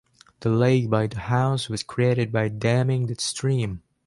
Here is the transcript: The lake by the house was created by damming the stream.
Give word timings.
The 0.39 0.49
lake 0.49 0.89
by 0.89 1.05
the 1.05 1.19
house 1.19 1.69
was 1.69 1.83
created 1.83 2.31
by 2.31 2.47
damming 2.49 3.05
the 3.05 3.13
stream. 3.19 3.83